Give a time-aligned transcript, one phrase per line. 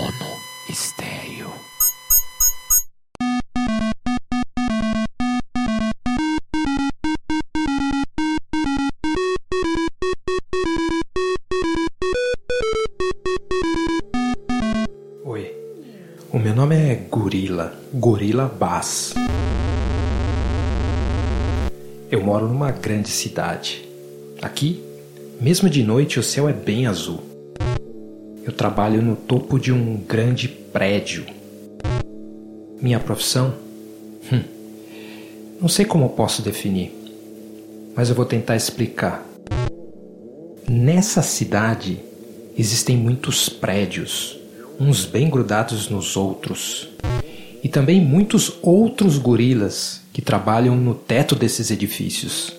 [0.00, 1.52] Mono Estéreo.
[15.22, 15.54] Oi,
[16.32, 19.12] o meu nome é Gorila, Gorila Bass.
[22.10, 23.86] Eu moro numa grande cidade.
[24.40, 24.82] Aqui,
[25.38, 27.29] mesmo de noite, o céu é bem azul.
[28.42, 31.26] Eu trabalho no topo de um grande prédio.
[32.80, 33.54] Minha profissão?
[34.32, 34.42] Hum,
[35.60, 36.90] não sei como posso definir,
[37.94, 39.22] mas eu vou tentar explicar.
[40.66, 42.00] Nessa cidade
[42.56, 44.38] existem muitos prédios,
[44.78, 46.88] uns bem grudados nos outros,
[47.62, 52.54] e também muitos outros gorilas que trabalham no teto desses edifícios.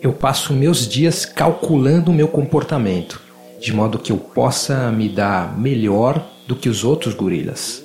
[0.00, 3.20] Eu passo meus dias calculando o meu comportamento,
[3.60, 7.84] de modo que eu possa me dar melhor do que os outros gorilas,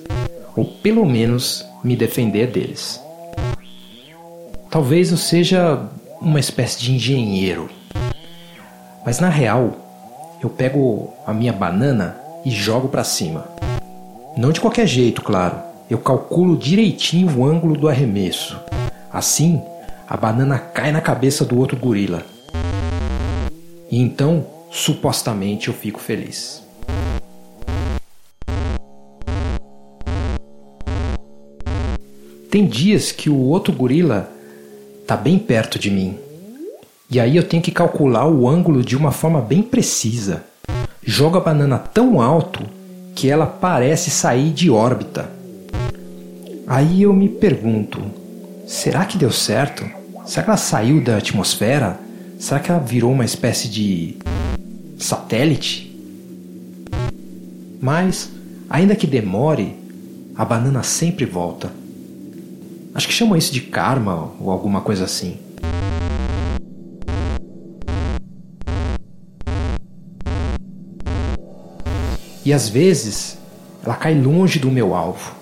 [0.56, 3.00] ou pelo menos me defender deles.
[4.70, 5.86] Talvez eu seja
[6.20, 7.68] uma espécie de engenheiro,
[9.04, 9.76] mas na real
[10.42, 13.46] eu pego a minha banana e jogo para cima.
[14.36, 15.58] Não de qualquer jeito, claro.
[15.88, 18.58] Eu calculo direitinho o ângulo do arremesso.
[19.12, 19.62] Assim,
[20.08, 22.22] a banana cai na cabeça do outro gorila.
[23.90, 24.44] E então,
[24.76, 26.62] supostamente, eu fico feliz.
[32.50, 34.30] Tem dias que o outro gorila
[35.06, 36.18] tá bem perto de mim.
[37.10, 40.44] E aí eu tenho que calcular o ângulo de uma forma bem precisa.
[41.02, 42.62] Jogo a banana tão alto
[43.14, 45.30] que ela parece sair de órbita.
[46.66, 48.02] Aí eu me pergunto:
[48.66, 49.88] será que deu certo?
[50.26, 51.98] Será que ela saiu da atmosfera?
[52.38, 54.16] Será que ela virou uma espécie de
[54.96, 55.94] satélite?
[57.80, 58.30] Mas,
[58.68, 59.76] ainda que demore,
[60.34, 61.72] a banana sempre volta.
[62.94, 65.38] Acho que chamam isso de karma ou alguma coisa assim.
[72.44, 73.38] E às vezes
[73.84, 75.34] ela cai longe do meu alvo.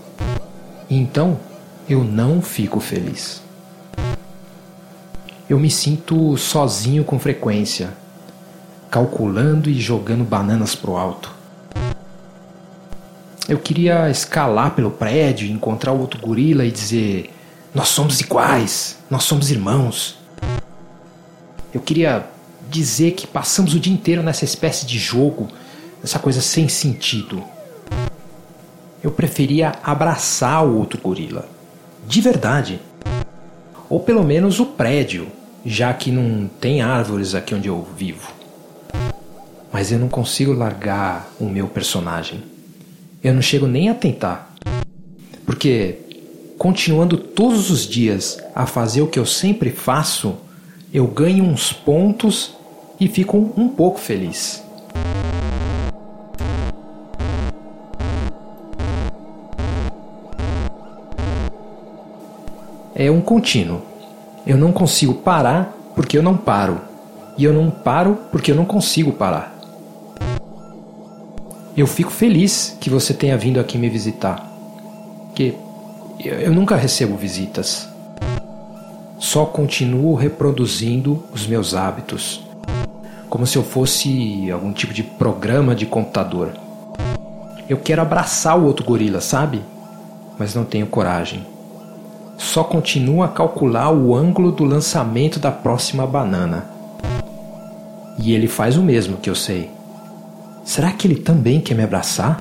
[0.89, 1.39] E então
[1.89, 3.43] eu não fico feliz.
[5.49, 7.93] Eu me sinto sozinho com frequência,
[8.95, 11.35] calculando e jogando bananas pro alto.
[13.49, 17.35] Eu queria escalar pelo prédio, encontrar o outro gorila e dizer:
[17.75, 20.17] Nós somos iguais, nós somos irmãos.
[21.75, 22.25] Eu queria
[22.71, 25.49] dizer que passamos o dia inteiro nessa espécie de jogo
[26.01, 27.43] essa coisa sem sentido.
[29.03, 31.49] Eu preferia abraçar o outro gorila.
[32.07, 32.81] De verdade.
[33.91, 35.27] Ou pelo menos o prédio,
[35.67, 38.44] já que não tem árvores aqui onde eu vivo.
[39.75, 42.45] Mas eu não consigo largar o meu personagem.
[43.25, 44.55] Eu não chego nem a tentar.
[45.45, 45.99] Porque,
[46.57, 50.37] continuando todos os dias a fazer o que eu sempre faço,
[50.93, 52.55] eu ganho uns pontos
[53.01, 54.63] e fico um pouco feliz.
[62.95, 63.83] é um contínuo.
[64.47, 66.81] Eu não consigo parar porque eu não paro.
[67.37, 69.54] E eu não paro porque eu não consigo parar.
[71.77, 74.51] Eu fico feliz que você tenha vindo aqui me visitar.
[75.35, 75.57] Que
[76.21, 77.89] eu nunca recebo visitas.
[79.19, 82.43] Só continuo reproduzindo os meus hábitos.
[83.29, 86.53] Como se eu fosse algum tipo de programa de computador.
[87.69, 89.63] Eu quero abraçar o outro gorila, sabe?
[90.39, 91.55] Mas não tenho coragem
[92.37, 96.67] só continua a calcular o ângulo do lançamento da próxima banana.
[98.19, 99.71] E ele faz o mesmo que eu sei.
[100.65, 102.41] Será que ele também quer me abraçar?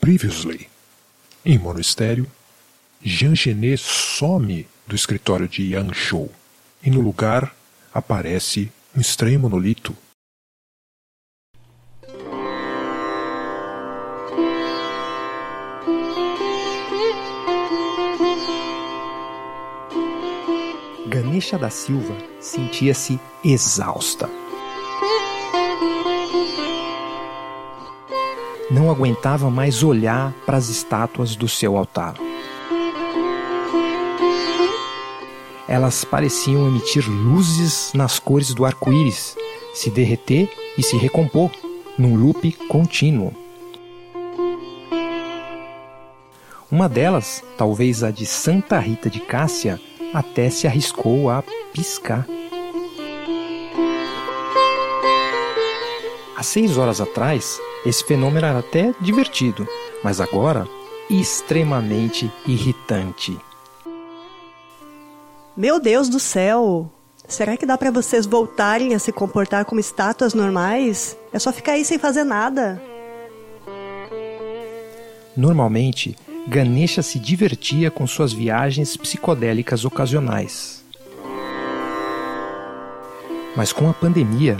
[0.00, 0.68] Previously,
[1.44, 2.26] em Monistério,
[3.02, 6.32] Jean Genet some do escritório de Yang Shou
[6.82, 7.54] e no lugar
[7.94, 9.96] aparece um estranho monolito.
[21.42, 24.30] Ganesha da Silva sentia-se exausta.
[28.70, 32.14] Não aguentava mais olhar para as estátuas do seu altar.
[35.66, 39.34] elas pareciam emitir luzes nas cores do arco-íris,
[39.72, 41.50] se derreter e se recompor,
[41.96, 43.32] num loop contínuo.
[46.70, 49.80] Uma delas, talvez a de Santa Rita de Cássia,
[50.12, 51.42] até se arriscou a
[51.72, 52.26] piscar.
[56.36, 59.66] Há seis horas atrás, esse fenômeno era até divertido,
[60.02, 60.66] mas agora
[61.08, 63.38] extremamente irritante.
[65.56, 66.90] Meu Deus do céu!
[67.28, 71.16] Será que dá para vocês voltarem a se comportar como estátuas normais?
[71.32, 72.82] É só ficar aí sem fazer nada.
[75.36, 80.84] Normalmente, Ganesha se divertia com suas viagens psicodélicas ocasionais.
[83.56, 84.56] Mas com a pandemia,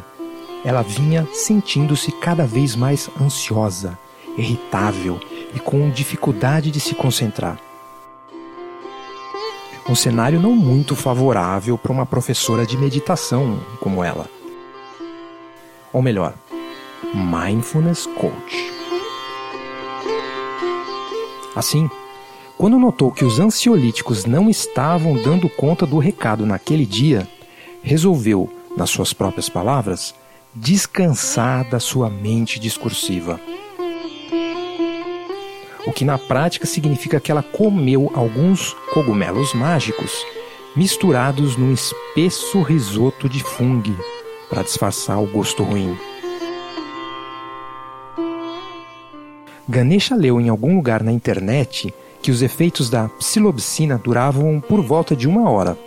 [0.64, 3.99] ela vinha sentindo-se cada vez mais ansiosa,
[4.38, 5.19] irritável
[5.55, 7.58] e com dificuldade de se concentrar.
[9.88, 14.29] Um cenário não muito favorável para uma professora de meditação como ela.
[15.93, 16.34] Ou melhor,
[17.12, 18.72] Mindfulness Coach.
[21.55, 21.91] Assim,
[22.57, 27.29] quando notou que os ansiolíticos não estavam dando conta do recado naquele dia,
[27.83, 30.15] resolveu, nas suas próprias palavras,
[30.55, 33.41] descansar da sua mente discursiva.
[35.87, 40.25] O que na prática significa que ela comeu alguns cogumelos mágicos
[40.77, 43.97] misturados num espesso risoto de fungo
[44.49, 45.99] para disfarçar o gosto ruim.
[49.73, 55.17] Ganesha leu em algum lugar na internet que os efeitos da psilocibina duravam por volta
[55.17, 55.79] de uma hora.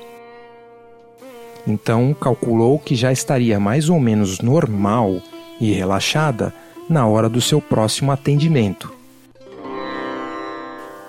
[1.67, 5.21] Então calculou que já estaria mais ou menos normal
[5.61, 6.51] e relaxada
[6.89, 8.91] na hora do seu próximo atendimento.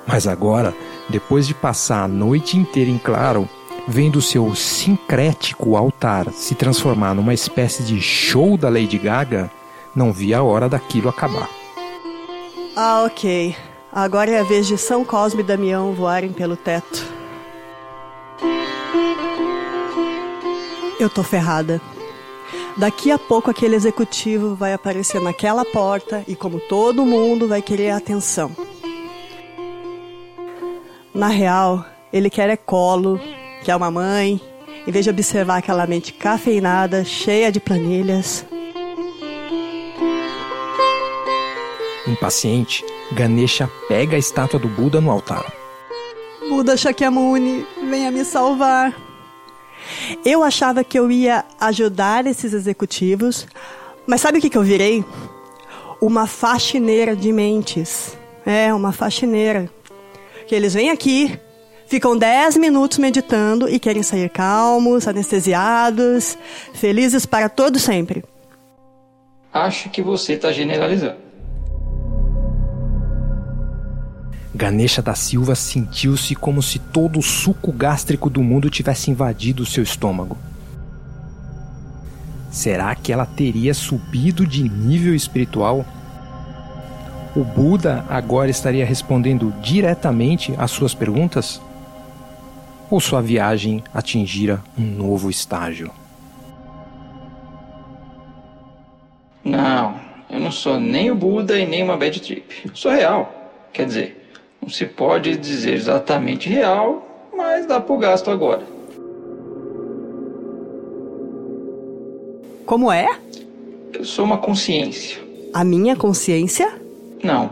[0.06, 0.74] Mas agora,
[1.08, 3.48] depois de passar a noite inteira em claro,
[3.88, 9.50] vendo seu sincrético altar se transformar numa espécie de show da Lady Gaga,
[9.94, 11.48] não via a hora daquilo acabar.
[12.78, 13.56] Ah, ok.
[13.90, 17.06] Agora é a vez de São Cosme e Damião voarem pelo teto.
[21.00, 21.80] Eu tô ferrada.
[22.76, 27.92] Daqui a pouco aquele executivo vai aparecer naquela porta e, como todo mundo, vai querer
[27.92, 28.54] atenção.
[31.14, 31.82] Na real,
[32.12, 33.18] ele quer é colo,
[33.64, 34.38] quer uma mãe,
[34.86, 38.44] em vez de observar aquela mente cafeinada, cheia de planilhas.
[42.16, 42.82] Impaciente,
[43.12, 45.52] Ganesha pega a estátua do Buda no altar.
[46.48, 48.94] Buda Shakyamuni, venha me salvar.
[50.24, 53.46] Eu achava que eu ia ajudar esses executivos,
[54.06, 55.04] mas sabe o que, que eu virei?
[56.00, 58.16] Uma faxineira de mentes.
[58.46, 59.68] É, uma faxineira.
[60.46, 61.38] Que eles vêm aqui,
[61.86, 66.38] ficam 10 minutos meditando e querem sair calmos, anestesiados,
[66.72, 68.24] felizes para todo sempre.
[69.52, 71.25] Acho que você está generalizando.
[74.56, 79.82] Ganesha da Silva sentiu-se como se todo o suco gástrico do mundo tivesse invadido seu
[79.82, 80.36] estômago.
[82.50, 85.84] Será que ela teria subido de nível espiritual?
[87.36, 91.60] O Buda agora estaria respondendo diretamente às suas perguntas?
[92.90, 95.90] Ou sua viagem atingira um novo estágio?
[99.44, 99.96] Não,
[100.30, 102.70] eu não sou nem o Buda e nem uma bad trip.
[102.72, 103.30] Sou real.
[103.70, 104.25] Quer dizer,
[104.66, 108.62] não se pode dizer exatamente real, mas dá para o gasto agora.
[112.66, 113.06] Como é?
[113.92, 115.22] Eu sou uma consciência.
[115.54, 116.80] A minha consciência?
[117.22, 117.48] Não,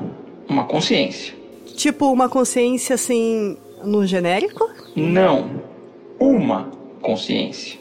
[0.48, 1.32] uma consciência.
[1.76, 4.68] Tipo uma consciência assim, no genérico?
[4.96, 5.48] Não,
[6.18, 6.68] uma
[7.00, 7.78] consciência.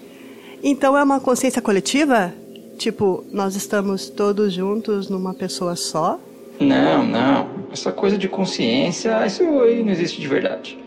[0.61, 2.31] Então é uma consciência coletiva?
[2.77, 6.19] Tipo, nós estamos todos juntos numa pessoa só?
[6.59, 7.52] Não, não.
[7.73, 10.77] Essa coisa de consciência, isso aí não existe de verdade.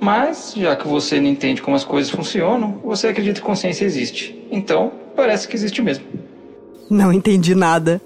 [0.00, 4.42] Mas, já que você não entende como as coisas funcionam, você acredita que consciência existe.
[4.50, 6.06] Então, parece que existe mesmo.
[6.88, 8.00] Não entendi nada.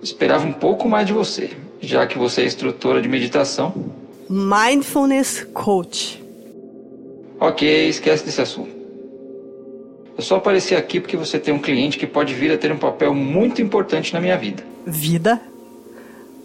[0.00, 3.74] Esperava um pouco mais de você, já que você é instrutora de meditação.
[4.30, 6.22] Mindfulness Coach.
[7.40, 8.70] Ok, esquece desse assunto.
[10.16, 12.78] Eu só apareci aqui porque você tem um cliente que pode vir a ter um
[12.78, 14.62] papel muito importante na minha vida.
[14.86, 15.42] Vida?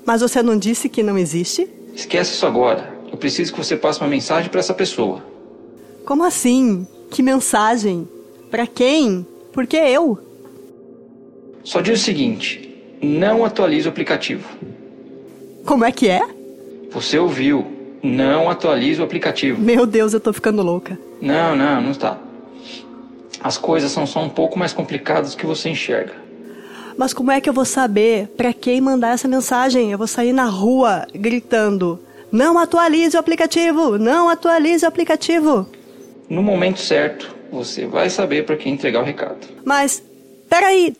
[0.09, 1.69] Mas você não disse que não existe?
[1.93, 2.95] Esquece isso agora.
[3.11, 5.23] Eu preciso que você passe uma mensagem para essa pessoa.
[6.03, 6.87] Como assim?
[7.11, 8.09] Que mensagem?
[8.49, 9.23] Para quem?
[9.53, 10.17] Por que eu?
[11.63, 14.49] Só diz o seguinte: não atualize o aplicativo.
[15.63, 16.27] Como é que é?
[16.89, 17.67] Você ouviu?
[18.01, 19.61] Não atualize o aplicativo.
[19.61, 20.97] Meu Deus, eu tô ficando louca.
[21.21, 22.17] Não, não, não está.
[23.43, 26.28] As coisas são só um pouco mais complicadas do que você enxerga.
[26.99, 29.89] Mas como é que eu vou saber para quem mandar essa mensagem?
[29.89, 31.97] Eu vou sair na rua gritando:
[32.29, 33.97] Não atualize o aplicativo!
[33.97, 35.65] Não atualize o aplicativo!
[36.29, 39.47] No momento certo, você vai saber para quem entregar o recado.
[39.63, 40.03] Mas,
[40.49, 40.93] peraí.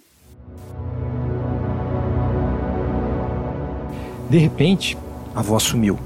[4.29, 4.97] De repente,
[5.35, 5.99] a voz sumiu,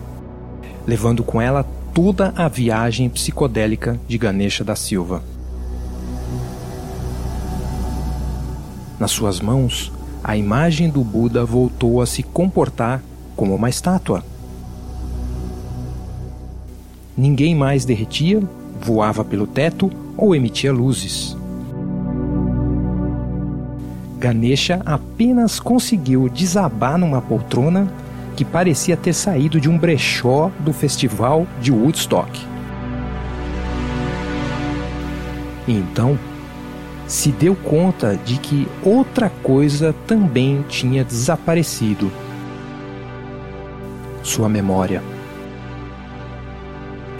[0.88, 5.24] levando com ela toda a viagem psicodélica de Ganesha da Silva.
[9.04, 9.92] Nas suas mãos,
[10.24, 13.02] a imagem do Buda voltou a se comportar
[13.36, 14.24] como uma estátua.
[17.18, 18.42] Ninguém mais derretia,
[18.80, 21.36] voava pelo teto ou emitia luzes.
[24.20, 27.92] Ganesha apenas conseguiu desabar numa poltrona
[28.38, 32.40] que parecia ter saído de um brechó do festival de Woodstock.
[35.68, 36.18] E então,
[37.08, 42.12] se deu conta de que outra coisa também tinha desaparecido:
[44.24, 45.02] sua memória.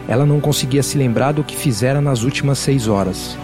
[0.08, 3.38] Ela não conseguia se lembrar do que fizera nas últimas seis horas.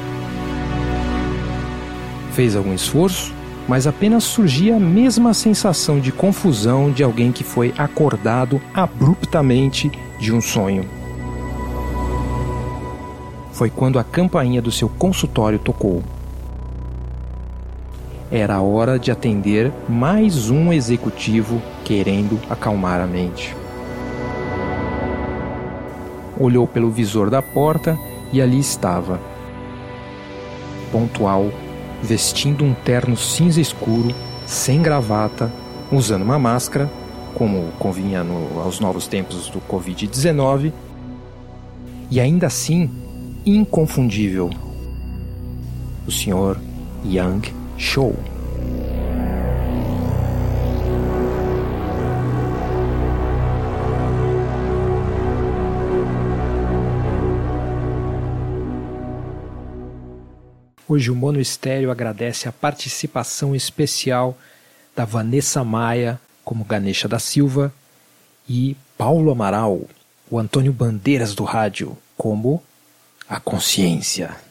[2.33, 3.33] Fez algum esforço,
[3.67, 10.33] mas apenas surgia a mesma sensação de confusão de alguém que foi acordado abruptamente de
[10.33, 10.83] um sonho.
[13.53, 16.03] Foi quando a campainha do seu consultório tocou.
[18.31, 23.55] Era hora de atender mais um executivo querendo acalmar a mente.
[26.39, 27.97] Olhou pelo visor da porta
[28.31, 29.19] e ali estava,
[30.91, 31.51] pontual,
[32.03, 34.13] vestindo um terno cinza escuro,
[34.45, 35.51] sem gravata,
[35.91, 36.87] usando uma máscara,
[37.33, 40.71] como convinha no, aos novos tempos do Covid-19,
[42.11, 42.91] e ainda assim
[43.43, 44.51] inconfundível.
[46.07, 46.57] O Sr.
[47.03, 48.13] Yang Shou.
[60.85, 64.37] Hoje o Mono Estéreo agradece a participação especial
[64.93, 67.73] da Vanessa Maia como Ganesha da Silva
[68.47, 69.83] e Paulo Amaral,
[70.29, 72.61] o Antônio Bandeiras do rádio, como
[73.29, 74.48] a consciência.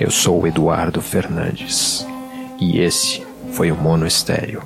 [0.00, 2.06] Eu sou Eduardo Fernandes
[2.58, 4.62] e esse foi o Mono Estéreo.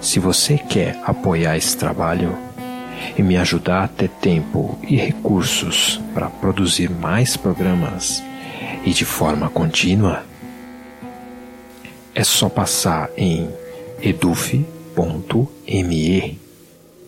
[0.00, 2.38] Se você quer apoiar esse trabalho
[3.18, 8.22] e me ajudar a ter tempo e recursos para produzir mais programas
[8.84, 10.24] e de forma contínua,
[12.14, 13.50] é só passar em
[14.00, 15.00] edufe.me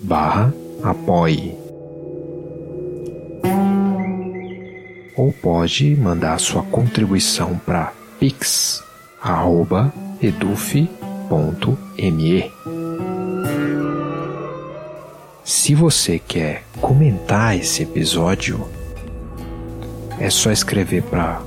[0.03, 1.64] barra apoie
[5.17, 8.85] ou pode mandar sua contribuição para pix@edufe.me
[15.45, 18.67] se você quer comentar esse episódio,
[20.19, 21.43] é só escrever para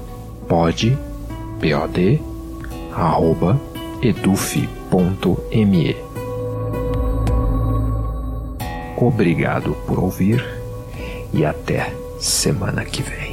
[0.48, 0.96] pod,
[1.60, 2.22] pod,
[2.94, 3.60] arroba,
[4.02, 4.78] edufi.me.
[8.96, 10.46] Obrigado por ouvir
[11.34, 13.27] e até semana que vem.